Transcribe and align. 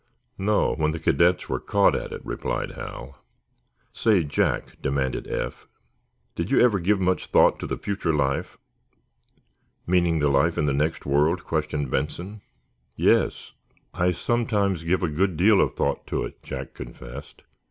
"No; 0.39 0.73
when 0.73 0.93
the 0.93 0.99
cadets 0.99 1.47
were 1.47 1.59
caught 1.59 1.93
at 1.93 2.11
it," 2.11 2.25
replied 2.25 2.71
Hal. 2.71 3.23
"Say, 3.93 4.23
Jack," 4.23 4.81
demanded 4.81 5.27
Eph, 5.27 5.67
"do 6.33 6.41
you 6.41 6.59
ever 6.59 6.79
give 6.79 6.99
much 6.99 7.27
thought 7.27 7.59
to 7.59 7.67
the 7.67 7.77
future 7.77 8.11
life?" 8.11 8.57
"Meaning 9.85 10.17
the 10.17 10.27
life 10.27 10.57
in 10.57 10.65
the 10.65 10.73
next 10.73 11.05
world?" 11.05 11.43
questioned 11.43 11.91
Benson. 11.91 12.41
"Yes." 12.95 13.51
"I 13.93 14.11
sometimes 14.11 14.83
give 14.83 15.03
a 15.03 15.07
good 15.07 15.37
deal 15.37 15.61
of 15.61 15.75
thought 15.75 16.07
to 16.07 16.23
it," 16.23 16.41
Jack 16.41 16.73
confessed. 16.73 17.43